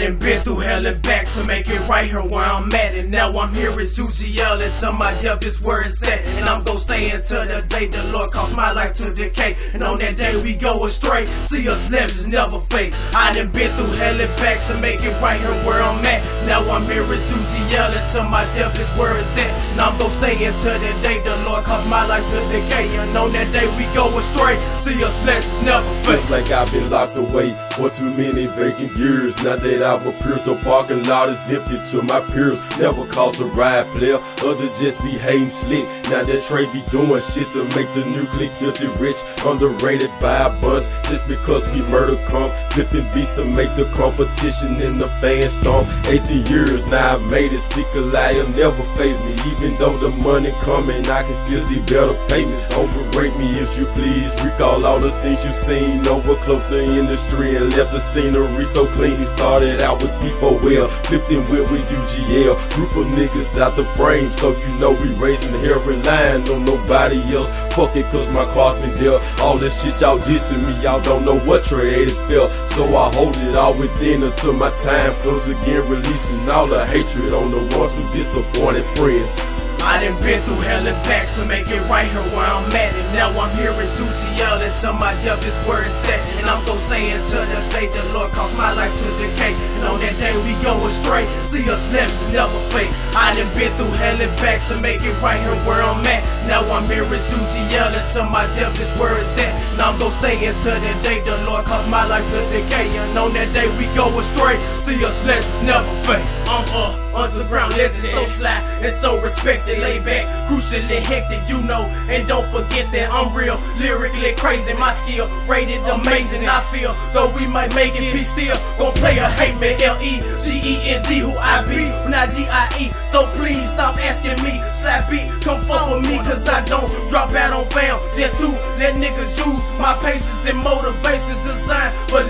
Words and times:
done 0.00 0.18
been 0.18 0.40
through 0.42 0.58
hell 0.58 0.84
and 0.84 1.00
back 1.02 1.26
to 1.32 1.44
make 1.44 1.68
it 1.68 1.80
right 1.88 2.10
here 2.10 2.22
where 2.22 2.44
I'm 2.44 2.72
at. 2.74 2.94
And 2.94 3.10
now 3.10 3.30
I'm 3.38 3.54
here 3.54 3.70
at 3.70 3.88
UGL 3.96 4.60
until 4.60 4.92
my 4.94 5.12
death 5.22 5.44
is 5.46 5.60
where 5.62 5.80
it's 5.86 6.02
at. 6.02 6.26
And 6.26 6.48
I'm 6.48 6.64
gonna 6.64 6.78
stay 6.78 7.10
until 7.10 7.44
the 7.46 7.66
day 7.68 7.86
the 7.86 8.02
Lord 8.12 8.30
calls 8.32 8.54
my 8.54 8.72
life 8.72 8.94
to 8.94 9.14
decay. 9.14 9.56
And 9.72 9.82
on 9.82 9.98
that 9.98 10.16
day 10.16 10.36
we 10.42 10.54
go 10.54 10.84
astray. 10.84 11.24
See 11.44 11.68
us 11.68 11.90
left 11.90 12.12
is 12.12 12.26
never 12.26 12.58
fake. 12.58 12.94
I 13.14 13.32
done 13.34 13.50
been 13.52 13.72
through 13.72 13.94
hell 13.96 14.20
and 14.20 14.34
back 14.42 14.60
to 14.66 14.74
make 14.80 15.02
it 15.02 15.14
right 15.22 15.40
here 15.40 15.56
where 15.64 15.82
I'm 15.82 16.04
at. 16.04 16.20
Now 16.46 16.60
I'm 16.70 16.84
here 16.86 17.02
at 17.02 17.22
UGL 17.22 17.92
until 17.96 18.28
my 18.28 18.44
death 18.58 18.78
is 18.78 18.90
where 18.98 19.16
it's 19.16 19.38
at. 19.38 19.50
And 19.72 19.80
I'm 19.80 19.96
gonna 19.98 20.10
stay 20.10 20.34
until 20.44 20.78
the 20.78 20.92
day 21.02 21.20
the 21.22 21.36
Lord 21.46 21.64
calls 21.64 21.86
my 21.88 22.04
life 22.06 22.26
to 22.26 22.38
decay. 22.52 22.90
And 22.96 23.14
on 23.16 23.32
that 23.32 23.52
day 23.52 23.66
we 23.78 23.86
go 23.94 24.06
astray. 24.18 24.58
See 24.78 25.02
us 25.04 25.24
left 25.24 25.46
is 25.46 25.64
never 25.64 25.88
fake. 26.04 26.18
Feels 26.20 26.30
like 26.30 26.50
I've 26.50 26.70
been 26.72 26.90
locked 26.90 27.16
away 27.16 27.50
for 27.76 27.88
too 27.90 28.10
many 28.16 28.46
vacant 28.46 28.92
years. 28.98 29.36
Now 29.42 29.56
that 29.56 29.82
I've 29.86 30.04
appeared, 30.04 30.42
the 30.42 30.58
parking 30.64 31.04
lot 31.04 31.28
is 31.28 31.38
empty 31.52 31.78
to 31.90 32.02
my 32.02 32.18
peers. 32.34 32.58
Never 32.78 33.06
cause 33.06 33.40
a 33.40 33.46
ride 33.46 33.86
player, 33.94 34.18
others 34.42 34.74
just 34.80 35.02
be 35.04 35.10
hating 35.10 35.48
slick. 35.48 35.86
Now 36.06 36.22
that 36.22 36.46
Tre 36.46 36.62
be 36.70 36.86
doing 36.94 37.18
shit 37.18 37.50
to 37.58 37.66
make 37.74 37.90
the 37.90 38.06
nuclear 38.06 38.46
filthy 38.62 38.86
rich. 39.02 39.18
Underrated 39.42 40.10
by 40.22 40.46
a 40.46 40.50
bunch 40.62 40.86
just 41.10 41.26
because 41.26 41.66
we 41.74 41.82
murder 41.90 42.14
come. 42.30 42.46
Flipping 42.70 43.02
beats 43.10 43.34
to 43.34 43.44
make 43.58 43.74
the 43.74 43.90
competition 43.98 44.78
in 44.78 45.02
the 45.02 45.10
fan 45.18 45.50
storm. 45.50 45.82
18 46.06 46.46
years 46.46 46.86
now 46.86 47.18
I 47.18 47.30
made 47.30 47.50
it, 47.50 47.58
stick 47.58 47.90
a 47.98 48.06
lie, 48.06 48.38
never 48.54 48.86
phase 48.94 49.18
me. 49.26 49.34
Even 49.50 49.74
though 49.82 49.98
the 49.98 50.14
money 50.22 50.54
coming, 50.62 51.02
I 51.10 51.26
can 51.26 51.34
still 51.34 51.58
see 51.58 51.82
better 51.90 52.14
payments. 52.30 52.70
Overrate 52.78 53.34
me 53.42 53.58
if 53.58 53.74
you 53.74 53.90
please. 53.98 54.30
Recall 54.46 54.86
all 54.86 55.02
the 55.02 55.10
things 55.26 55.42
you've 55.42 55.58
seen 55.58 56.06
over 56.06 56.38
close 56.46 56.70
the 56.70 56.86
industry 56.86 57.58
and 57.58 57.74
left 57.74 57.90
the 57.90 57.98
scenery 57.98 58.62
so 58.62 58.86
clean. 58.94 59.18
Started 59.26 59.82
out 59.82 59.98
with 59.98 60.14
people 60.22 60.54
well, 60.62 60.86
flipped 61.10 61.26
him 61.26 61.42
with 61.50 61.66
with 61.74 61.82
UGL. 61.90 62.54
Group 62.78 62.94
of 62.94 63.06
niggas 63.10 63.58
out 63.58 63.74
the 63.74 63.84
frame, 63.98 64.30
so 64.30 64.54
you 64.54 64.70
know 64.78 64.94
we 65.02 65.10
raising 65.18 65.50
the 65.50 65.58
hair 65.58 65.82
line 66.04 66.42
on 66.48 66.64
nobody 66.64 67.20
else. 67.34 67.50
Fuck 67.74 67.96
it, 67.96 68.04
cause 68.12 68.32
my 68.32 68.44
car's 68.54 68.78
been 68.78 68.94
dealt. 68.94 69.22
All 69.40 69.58
this 69.58 69.82
shit 69.82 70.00
y'all 70.00 70.18
did 70.18 70.42
to 70.42 70.58
me, 70.58 70.82
y'all 70.82 71.00
don't 71.02 71.24
know 71.24 71.38
what 71.40 71.64
trade 71.64 72.10
felt. 72.28 72.50
So 72.74 72.84
I 72.96 73.12
hold 73.14 73.36
it 73.36 73.56
all 73.56 73.78
within 73.78 74.22
until 74.22 74.52
my 74.52 74.70
time 74.78 75.12
comes 75.22 75.46
again, 75.48 75.82
releasing 75.90 76.48
all 76.48 76.66
the 76.66 76.84
hatred 76.86 77.32
on 77.32 77.50
the 77.50 77.78
ones 77.78 77.94
who 77.96 78.02
disappointed 78.12 78.84
friends. 78.96 79.55
I 79.86 80.02
done 80.02 80.18
been 80.18 80.42
through 80.42 80.58
hell 80.66 80.82
and 80.82 80.98
back 81.06 81.30
to 81.38 81.46
make 81.46 81.70
it 81.70 81.78
right 81.86 82.10
here 82.10 82.26
where 82.34 82.50
I'm 82.50 82.66
at. 82.74 82.90
And 82.90 83.06
now 83.14 83.30
I'm 83.38 83.54
here 83.54 83.70
at 83.70 83.86
UGL 83.86 84.58
until 84.58 84.98
my 84.98 85.14
death 85.22 85.38
is 85.46 85.54
it's 85.62 86.10
at. 86.10 86.18
And 86.42 86.50
I'm 86.50 86.58
gonna 86.66 86.82
stay 86.90 87.14
until 87.14 87.46
the 87.46 87.62
day 87.70 87.86
the 87.86 88.02
Lord 88.10 88.34
calls 88.34 88.50
my 88.58 88.74
life 88.74 88.90
to 88.90 89.06
decay. 89.14 89.54
And 89.54 89.86
on 89.86 90.02
that 90.02 90.18
day 90.18 90.34
we 90.42 90.58
go 90.58 90.74
astray. 90.90 91.22
See 91.46 91.62
us 91.70 91.86
is 91.86 92.34
never 92.34 92.58
fake. 92.74 92.90
I 93.14 93.30
done 93.38 93.46
been 93.54 93.70
through 93.78 93.94
hell 93.94 94.18
and 94.18 94.34
back 94.42 94.58
to 94.74 94.74
make 94.82 95.06
it 95.06 95.14
right 95.22 95.38
here 95.38 95.54
where 95.62 95.78
I'm 95.78 96.02
at. 96.02 96.26
Now 96.50 96.66
I'm 96.66 96.90
here 96.90 97.06
at 97.06 97.22
UGL 97.22 97.94
until 97.94 98.26
my 98.34 98.42
death 98.58 98.74
is 98.82 98.90
it's 98.90 99.38
at. 99.38 99.54
And 99.70 99.80
I'm 99.86 99.94
gonna 100.02 100.10
stay 100.10 100.34
until 100.50 100.74
the 100.82 100.92
day 101.06 101.22
the 101.22 101.38
Lord 101.46 101.62
calls 101.62 101.86
my 101.86 102.02
life 102.10 102.26
to 102.26 102.42
decay. 102.50 102.90
And 102.90 103.14
on 103.14 103.30
that 103.38 103.54
day 103.54 103.70
we 103.78 103.86
go 103.94 104.10
astray. 104.18 104.58
See 104.82 104.98
us 105.06 105.22
is 105.22 105.62
never 105.62 105.86
fake. 106.02 106.26
I'm 106.48 106.66
a 106.70 107.06
underground 107.16 107.76
legend, 107.76 108.12
so 108.14 108.24
sly 108.24 108.60
and 108.82 108.94
so 108.94 109.20
respected, 109.20 109.78
laid 109.78 110.04
back, 110.04 110.24
crucially 110.48 111.00
hectic, 111.00 111.40
you 111.48 111.62
know. 111.62 111.82
And 112.08 112.26
don't 112.28 112.46
forget 112.52 112.90
that 112.92 113.10
I'm 113.10 113.34
real, 113.34 113.58
lyrically 113.78 114.34
crazy. 114.34 114.74
My 114.78 114.92
skill 114.92 115.26
rated 115.48 115.82
amazing. 115.82 116.46
I 116.46 116.60
feel 116.70 116.94
though 117.12 117.32
we 117.34 117.46
might 117.46 117.74
make 117.74 117.94
it, 117.96 118.12
be 118.12 118.24
still 118.24 118.56
gon' 118.78 118.94
play 118.94 119.18
a 119.18 119.28
hate 119.30 119.58
man. 119.60 119.80
L 119.82 119.98
E 120.00 120.20
G 120.38 120.60
E 120.62 120.74
N 120.94 121.02
D 121.08 121.18
who 121.20 121.32
I 121.36 121.66
be, 121.66 121.90
not 122.10 122.30
D 122.30 122.46
I 122.48 122.68
E. 122.78 122.92
So 123.10 123.26
please 123.36 123.66
stop 123.72 123.96
asking 123.98 124.38
me, 124.44 124.60
slap 124.76 125.10
beat, 125.10 125.26
come 125.42 125.62
fuck 125.62 125.90
with 125.90 126.08
me, 126.08 126.18
cause 126.18 126.46
I 126.48 126.64
don't 126.68 126.86
drop 127.08 127.32
out 127.32 127.52
on 127.52 127.64
fam. 127.72 127.98
Just 128.14 128.38
to 128.40 128.48
let 128.78 128.94
niggas 128.94 129.40
use 129.40 129.62
my 129.80 129.96
patience 130.02 130.46
and 130.46 130.58
motivation 130.62 131.38
design 131.42 131.90
for 132.08 132.22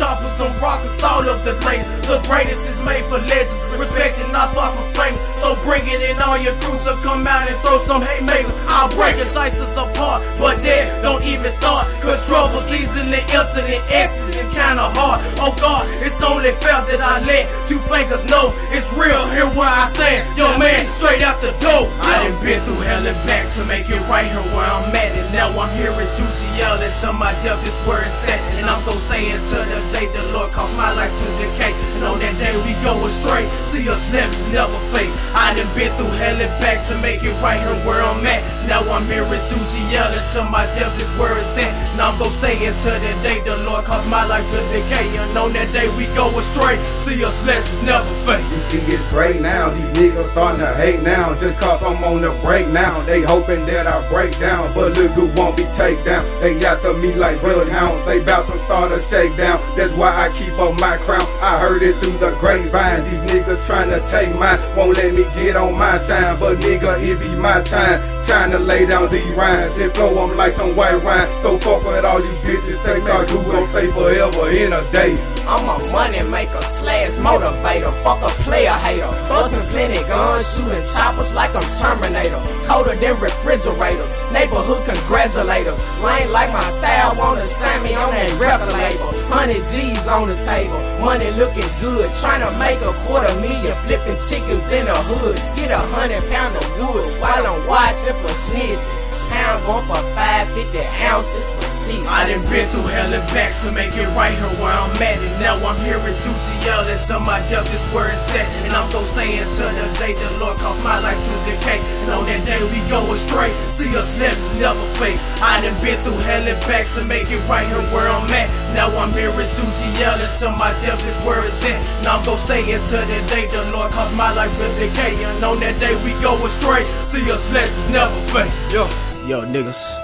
choppers, 0.00 0.32
them 0.40 0.48
rockers, 0.64 0.96
all 1.04 1.20
of 1.20 1.44
the 1.44 1.52
greatest. 1.60 2.08
The 2.08 2.24
greatest 2.24 2.64
is 2.72 2.80
made 2.80 3.04
for 3.04 3.20
legends, 3.28 3.52
respected, 3.76 4.32
not 4.32 4.56
far 4.56 4.72
from 4.72 4.88
fame. 4.96 5.12
So 5.36 5.52
bring 5.60 5.84
it 5.84 6.00
in 6.00 6.16
all 6.24 6.40
your 6.40 6.56
crew 6.64 6.80
to 6.88 6.96
come 7.04 7.28
out 7.28 7.44
and 7.44 7.56
throw 7.60 7.76
some 7.84 8.00
haymakers. 8.00 8.48
I'll 8.64 8.88
break 8.96 9.20
the 9.20 9.28
slices 9.28 9.76
apart, 9.76 10.24
but 10.40 10.56
that 10.64 11.04
don't 11.04 11.20
even 11.28 11.52
start. 11.52 11.84
Cause 12.00 12.24
trouble's 12.24 12.64
easily 12.72 13.20
entered 13.28 13.68
and 13.68 13.84
exit 13.92 14.40
is 14.40 14.48
kinda 14.56 14.88
hard. 14.96 15.20
Oh 15.36 15.52
God, 15.60 15.84
it's 16.00 16.16
only 16.24 16.56
fair 16.64 16.80
that 16.80 17.04
I 17.04 17.20
let 17.28 17.44
two 17.68 17.78
fakers 17.84 18.24
know 18.24 18.56
it's 18.72 18.88
real 18.96 19.20
here 19.36 19.52
where 19.52 19.68
I 19.68 19.84
stand. 19.92 20.24
Yo 20.40 20.48
man, 20.56 20.80
straight 20.96 21.20
out 21.20 21.36
the 21.44 21.52
door. 21.60 21.92
I 22.00 22.24
done 22.24 22.40
been 22.40 22.60
through 22.64 22.80
hell 22.88 23.04
and 23.04 23.20
back 23.28 23.52
to 23.60 23.68
make 23.68 23.84
it 23.92 24.00
right 24.08 24.24
here 24.24 24.48
where 24.56 24.64
I'm 24.64 24.96
at. 24.96 25.12
And 25.12 25.28
now 25.36 25.52
I'm 25.60 25.68
here 25.76 25.92
at 25.92 26.08
UGL 26.08 26.80
until 26.80 27.12
my 27.20 27.36
death 27.44 27.60
is 27.68 27.76
where 27.84 28.00
it's 28.00 28.24
at. 28.32 28.40
And 28.60 28.68
I'm 28.68 28.84
gonna 28.84 29.00
stay 29.00 29.32
until 29.32 29.64
the 29.72 29.80
day 29.88 30.04
the 30.12 30.20
Lord 30.36 30.52
calls 30.52 30.68
my 30.76 30.92
life 30.92 31.08
to 31.08 31.28
decay. 31.40 31.72
And 31.96 32.04
on 32.04 32.20
that 32.20 32.36
day 32.36 32.52
we 32.68 32.76
go 32.84 32.92
astray. 33.08 33.48
See 33.64 33.88
us 33.88 34.04
is 34.12 34.52
never 34.52 34.76
fake. 34.92 35.08
I 35.32 35.56
done 35.56 35.64
been 35.72 35.88
through 35.96 36.12
hell 36.20 36.36
and 36.36 36.52
back 36.60 36.84
to 36.92 36.94
make 37.00 37.24
it 37.24 37.32
right 37.40 37.56
here 37.56 37.72
where 37.88 38.04
I'm 38.04 38.20
at. 38.28 38.44
Now 38.68 38.84
I'm 38.92 39.08
here 39.08 39.24
at 39.24 39.40
UGL 39.48 40.12
until 40.12 40.44
my 40.52 40.68
death 40.76 40.92
is 41.00 41.08
where 41.16 41.32
it's 41.40 41.56
at. 41.56 41.72
And 41.96 42.04
I'm 42.04 42.12
gonna 42.20 42.36
stay 42.36 42.60
until 42.68 43.00
the 43.00 43.12
day 43.24 43.40
the 43.48 43.56
Lord 43.64 43.88
calls 43.88 44.04
my 44.12 44.28
life 44.28 44.44
to 44.44 44.60
decay. 44.76 45.08
And 45.16 45.32
on 45.40 45.56
that 45.56 45.72
day 45.72 45.88
we 45.96 46.04
go 46.12 46.28
astray. 46.36 46.76
See 47.00 47.24
us 47.24 47.40
is 47.40 47.80
never 47.80 48.04
fake. 48.28 48.44
You 48.44 48.60
see 48.76 48.92
it's 48.92 49.08
great 49.08 49.40
now, 49.40 49.72
these 49.72 49.88
niggas 49.96 50.28
starting 50.36 50.60
to 50.60 50.72
hate 50.76 51.00
now. 51.00 51.32
Just 51.40 51.56
cause 51.56 51.80
I'm 51.80 51.96
on 52.04 52.20
the 52.20 52.36
break 52.44 52.68
now. 52.68 52.92
They 53.08 53.24
hoping 53.24 53.64
that 53.72 53.88
I 53.88 54.04
break 54.12 54.36
down, 54.36 54.68
but 54.76 54.92
look 54.92 55.16
who 55.16 55.32
won't 55.32 55.56
be 55.56 55.64
take 55.72 56.04
down. 56.04 56.20
They 56.44 56.60
after 56.60 56.92
me 56.92 57.16
like 57.16 57.40
bloodhounds, 57.40 58.04
they 58.04 58.20
bout 58.20 58.49
to 58.50 58.58
start 58.66 58.92
a 58.92 59.00
shakedown. 59.02 59.60
That's 59.76 59.92
why 59.94 60.10
I 60.10 60.28
keep 60.36 60.52
on 60.58 60.76
my 60.76 60.96
crown. 60.98 61.26
I 61.40 61.58
heard 61.58 61.82
it 61.82 61.96
through 61.96 62.18
the 62.18 62.36
grapevine. 62.38 63.02
These 63.04 63.24
niggas 63.30 63.66
trying 63.66 63.90
to 63.90 64.00
take 64.10 64.34
mine, 64.38 64.58
won't 64.76 64.96
let 64.96 65.14
me 65.14 65.24
get 65.34 65.56
on 65.56 65.78
my 65.78 65.98
shine. 65.98 66.36
But 66.38 66.58
nigga, 66.58 66.98
it 67.00 67.18
be 67.20 67.30
my 67.40 67.62
time. 67.62 67.98
Time 68.26 68.50
to 68.52 68.58
lay 68.58 68.86
down 68.86 69.10
these 69.10 69.26
rhymes 69.34 69.76
and 69.78 69.90
flow 69.92 70.14
them 70.14 70.36
like 70.36 70.52
some 70.52 70.76
white 70.76 71.02
wine. 71.02 71.26
So 71.42 71.58
fuck 71.58 71.84
with 71.84 72.04
all 72.04 72.20
you 72.20 72.34
bitches, 72.44 72.82
they 72.84 73.00
thought 73.00 73.28
you 73.30 73.42
gon' 73.50 73.68
stay 73.70 73.88
forever 73.90 74.50
in 74.50 74.72
a 74.72 74.82
day. 74.92 75.18
I'm 75.50 75.66
a 75.66 75.76
money 75.90 76.22
maker 76.30 76.62
slash 76.62 77.18
motivator. 77.18 77.90
Fuck 78.04 78.22
a 78.22 78.30
player 78.46 78.70
hater. 78.86 79.10
Bustin' 79.26 79.66
plenty 79.74 79.98
guns, 80.06 80.46
shooting 80.46 80.86
choppers 80.94 81.34
like 81.34 81.50
I'm 81.56 81.66
Terminator. 81.74 82.38
Colder 82.70 82.94
than 82.94 83.18
refrigerators. 83.18 84.10
Neighborhood 84.30 84.86
congratulators. 84.86 85.80
Lane 86.04 86.30
like 86.30 86.52
my 86.52 86.62
sal 86.70 87.18
wanna 87.18 87.44
sign 87.44 87.82
me 87.82 87.94
on 87.94 88.14
that 88.14 88.30
record 88.40 88.72
label. 88.72 89.12
Hundred 89.28 89.60
G's 89.68 90.08
on 90.08 90.26
the 90.26 90.34
table. 90.34 90.80
Money 91.04 91.28
looking 91.36 91.68
good. 91.84 92.08
Tryna 92.18 92.48
make 92.58 92.80
a 92.80 92.92
quarter 93.04 93.30
million 93.38 93.76
flipping 93.84 94.16
chickens 94.16 94.72
in 94.72 94.88
the 94.88 94.96
hood. 94.96 95.36
Get 95.54 95.70
a 95.70 95.78
hundred 95.92 96.24
pound 96.32 96.56
of 96.56 96.64
wood 96.80 97.04
while 97.20 97.44
I'm 97.44 97.60
watching 97.68 98.16
for 98.24 98.32
snitching. 98.32 98.99
Pound 99.30 99.62
going 99.66 99.86
for 99.86 100.02
550 100.18 100.82
ounces 101.06 101.46
for 101.54 101.62
six. 101.62 102.02
I 102.10 102.26
done 102.26 102.42
been 102.50 102.66
through 102.74 102.90
hell 102.90 103.10
and 103.14 103.26
back 103.30 103.54
to 103.62 103.70
make 103.70 103.94
it 103.94 104.10
right 104.18 104.34
here 104.34 104.50
where 104.58 104.74
I'm 104.74 104.90
at. 104.98 105.22
And 105.22 105.34
now 105.38 105.54
I'm 105.62 105.78
here 105.86 106.02
at 106.02 106.16
UGL 106.18 106.90
until 106.90 107.22
my 107.22 107.38
death 107.46 107.70
is 107.70 107.82
where 107.94 108.10
it's 108.10 108.26
at. 108.34 108.50
And 108.66 108.74
I'm 108.74 108.90
gonna 108.90 109.06
stay 109.06 109.38
until 109.38 109.70
the 109.70 109.86
day 110.02 110.18
the 110.18 110.28
Lord 110.42 110.58
calls 110.58 110.82
my 110.82 110.98
life 110.98 111.18
to 111.18 111.34
decay. 111.46 111.78
And 112.02 112.10
on 112.10 112.26
that 112.26 112.42
day 112.42 112.58
we 112.58 112.82
go 112.90 113.00
astray. 113.14 113.54
See 113.70 113.94
us 113.94 114.18
left 114.18 114.38
is 114.38 114.58
never 114.58 114.82
fake. 114.98 115.18
I 115.38 115.62
done 115.62 115.78
been 115.78 115.98
through 116.02 116.18
hell 116.26 116.42
and 116.42 116.60
back 116.66 116.90
to 116.98 117.06
make 117.06 117.30
it 117.30 117.42
right 117.46 117.66
here 117.66 117.84
where 117.94 118.10
I'm 118.10 118.26
at. 118.34 118.50
Now 118.74 118.90
I'm 118.98 119.14
here 119.14 119.30
at 119.30 119.46
UGL 119.46 120.18
until 120.26 120.52
my 120.58 120.74
death 120.82 121.02
is 121.06 121.16
where 121.22 121.38
it's 121.46 121.62
at. 121.64 121.78
And 122.02 122.06
I'm 122.10 122.22
gonna 122.26 122.42
stay 122.42 122.66
until 122.66 123.02
the 123.06 123.18
day 123.30 123.46
the 123.46 123.62
Lord 123.70 123.94
calls 123.94 124.10
my 124.14 124.34
life 124.34 124.50
to 124.58 124.66
decay. 124.74 125.14
And 125.22 125.38
on 125.46 125.62
that 125.62 125.78
day 125.78 125.94
we 126.02 126.18
go 126.18 126.34
astray. 126.42 126.82
See 127.06 127.30
us 127.30 127.46
left 127.54 127.70
is 127.78 127.90
never 127.94 128.18
fake. 128.34 128.50
Yo. 128.74 128.90
Yo, 129.30 129.46
niggas. 129.46 129.94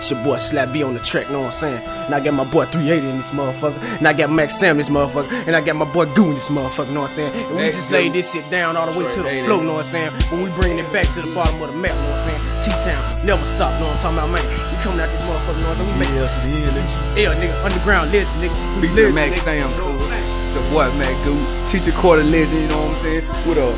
It's 0.00 0.10
your 0.10 0.24
boy 0.24 0.38
Slap 0.38 0.72
B 0.72 0.82
on 0.82 0.94
the 0.94 1.00
track, 1.00 1.28
know 1.30 1.44
what 1.44 1.52
I'm 1.52 1.76
saying? 1.76 1.82
And 2.08 2.14
I 2.14 2.24
got 2.24 2.32
my 2.32 2.48
boy 2.48 2.64
380 2.72 3.04
in 3.04 3.16
this 3.20 3.28
motherfucker. 3.36 3.76
And 4.00 4.08
I 4.08 4.14
got 4.16 4.30
Max 4.32 4.56
Sam 4.58 4.72
in 4.72 4.76
this 4.78 4.88
motherfucker. 4.88 5.28
And 5.46 5.54
I 5.54 5.60
got 5.60 5.76
my 5.76 5.84
boy 5.84 6.06
Goo 6.16 6.32
in 6.32 6.40
this 6.40 6.48
motherfucker, 6.48 6.88
know 6.96 7.04
what 7.04 7.12
I'm 7.12 7.28
saying? 7.28 7.36
And 7.52 7.56
we 7.60 7.68
just 7.68 7.90
laid 7.92 8.14
this 8.14 8.32
shit 8.32 8.48
down 8.50 8.78
all 8.78 8.90
the 8.90 8.96
way 8.98 9.04
to 9.12 9.20
the 9.22 9.28
floor, 9.44 9.60
know 9.62 9.74
what 9.76 9.84
I'm 9.84 9.92
saying? 9.92 10.10
When 10.32 10.40
we 10.40 10.48
bringing 10.56 10.78
it 10.80 10.88
back 10.90 11.04
to 11.12 11.20
the 11.20 11.28
bottom 11.36 11.60
of 11.60 11.68
the 11.68 11.76
map, 11.76 11.92
know 11.92 12.16
what 12.16 12.24
I'm 12.24 12.32
saying? 12.32 12.40
T-Town, 12.64 13.02
never 13.28 13.44
stop, 13.44 13.76
know 13.76 13.92
what 13.92 14.00
I'm 14.00 14.16
talking 14.16 14.18
about, 14.24 14.40
man? 14.40 14.44
We 14.72 14.76
coming 14.80 15.00
out 15.04 15.10
this 15.12 15.20
motherfucker, 15.28 15.60
know 15.60 15.68
what 15.68 15.76
I'm 15.76 15.92
saying? 15.92 16.00
We 16.00 16.16
Yeah, 16.16 16.32
to 16.32 16.38
the 16.40 16.50
end, 16.56 16.72
nigga. 16.72 17.20
yeah, 17.20 17.32
nigga, 17.36 17.54
underground 17.68 18.06
legend, 18.08 18.40
nigga. 18.40 18.56
We 18.80 18.88
legend, 18.88 19.14
Max 19.14 19.30
nigga. 19.36 19.44
Sam, 19.44 19.54
You 19.54 19.68
know 19.68 19.76
cool. 19.76 20.00
what 20.00 20.08
I'm 20.08 20.16
saying? 20.16 20.56
The 20.56 20.60
boy 20.72 20.88
Mac 20.96 21.14
Goose, 21.28 21.52
teacher 21.68 21.92
quarter 21.92 22.24
legend, 22.24 22.56
you 22.64 22.68
know 22.72 22.88
what 22.88 22.96
I'm 22.96 23.04
saying? 23.04 23.24
With 23.44 23.60
a 23.60 23.68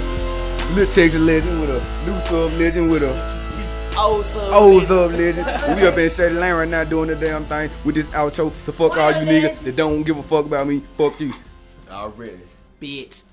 Little 0.79 0.89
Texas 0.95 1.21
legend, 1.21 1.59
with 1.61 1.71
a 1.75 1.79
New 2.07 2.17
Sub 2.31 2.49
legend, 2.59 2.91
with 2.91 3.03
a 3.03 3.13
O's 3.97 4.91
up, 4.91 5.13
legend. 5.13 5.47
We 5.77 5.87
up 5.87 5.97
in 5.99 6.11
Shady 6.11 6.35
Lane 6.35 6.55
right 6.55 6.69
now 6.69 6.85
doing 6.85 7.09
the 7.09 7.17
damn 7.17 7.45
thing 7.45 7.71
with 7.85 7.95
this 7.95 8.07
outro. 8.09 8.51
So 8.51 8.73
fuck 8.73 8.97
all 8.97 9.13
you 9.13 9.27
niggas 9.27 9.61
that 9.61 9.77
don't 9.77 10.03
give 10.03 10.19
a 10.19 10.23
fuck 10.23 10.47
about 10.47 10.67
me. 10.67 10.81
Fuck 10.97 11.21
you. 11.21 11.33
Already. 11.91 12.41
bitch. 12.81 13.25